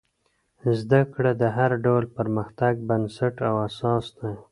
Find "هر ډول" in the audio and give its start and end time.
1.57-2.03